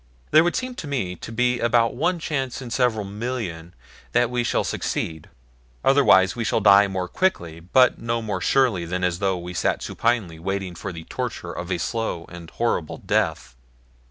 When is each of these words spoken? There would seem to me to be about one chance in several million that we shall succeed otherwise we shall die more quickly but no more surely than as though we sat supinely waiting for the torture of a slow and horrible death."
There 0.31 0.43
would 0.43 0.55
seem 0.55 0.73
to 0.73 0.87
me 0.87 1.15
to 1.17 1.31
be 1.31 1.59
about 1.59 1.93
one 1.93 2.17
chance 2.17 2.59
in 2.59 2.71
several 2.71 3.05
million 3.05 3.75
that 4.13 4.31
we 4.31 4.43
shall 4.43 4.63
succeed 4.63 5.29
otherwise 5.83 6.35
we 6.35 6.43
shall 6.43 6.59
die 6.59 6.87
more 6.87 7.07
quickly 7.07 7.59
but 7.59 7.99
no 7.99 8.19
more 8.19 8.41
surely 8.41 8.83
than 8.85 9.03
as 9.03 9.19
though 9.19 9.37
we 9.37 9.53
sat 9.53 9.83
supinely 9.83 10.39
waiting 10.39 10.73
for 10.73 10.91
the 10.91 11.03
torture 11.03 11.51
of 11.53 11.71
a 11.71 11.77
slow 11.77 12.25
and 12.29 12.49
horrible 12.49 12.97
death." 12.97 13.55